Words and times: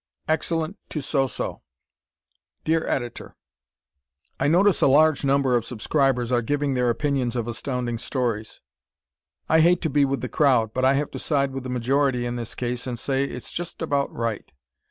"Excellent" 0.27 0.79
to 0.89 0.99
"So 0.99 1.27
So" 1.27 1.61
Dear 2.63 2.87
Editor: 2.87 3.35
I 4.39 4.47
notice 4.47 4.81
a 4.81 4.87
large 4.87 5.23
number 5.23 5.55
of 5.55 5.63
subscribers 5.63 6.31
are 6.31 6.41
giving 6.41 6.73
their 6.73 6.89
opinions 6.89 7.35
of 7.35 7.47
Astounding 7.47 7.99
Stories. 7.99 8.61
I 9.47 9.59
hate 9.59 9.79
to 9.83 9.91
be 9.91 10.03
with 10.05 10.21
the 10.21 10.27
crowd, 10.27 10.73
but 10.73 10.83
I 10.83 10.95
have 10.95 11.11
to 11.11 11.19
side 11.19 11.51
with 11.51 11.61
the 11.65 11.69
majority 11.69 12.25
in 12.25 12.35
this 12.35 12.55
case 12.55 12.87
and 12.87 12.97
say 12.97 13.25
it's 13.25 13.51
just 13.51 13.83
about 13.83 14.11
right. 14.11 14.51